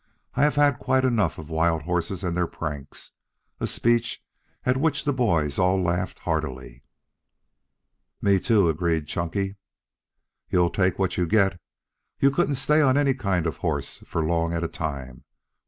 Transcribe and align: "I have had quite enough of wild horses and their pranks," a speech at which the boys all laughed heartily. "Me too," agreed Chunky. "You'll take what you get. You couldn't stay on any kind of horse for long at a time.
"I 0.33 0.41
have 0.41 0.55
had 0.55 0.79
quite 0.79 1.03
enough 1.05 1.37
of 1.37 1.51
wild 1.51 1.83
horses 1.83 2.23
and 2.23 2.35
their 2.35 2.47
pranks," 2.47 3.11
a 3.59 3.67
speech 3.67 4.25
at 4.65 4.75
which 4.77 5.05
the 5.05 5.13
boys 5.13 5.59
all 5.59 5.79
laughed 5.79 6.17
heartily. 6.21 6.81
"Me 8.19 8.39
too," 8.39 8.67
agreed 8.67 9.05
Chunky. 9.05 9.57
"You'll 10.49 10.71
take 10.71 10.97
what 10.97 11.17
you 11.17 11.27
get. 11.27 11.59
You 12.19 12.31
couldn't 12.31 12.55
stay 12.55 12.81
on 12.81 12.97
any 12.97 13.13
kind 13.13 13.45
of 13.45 13.57
horse 13.57 13.99
for 13.99 14.25
long 14.25 14.53
at 14.55 14.63
a 14.63 14.67
time. 14.67 15.23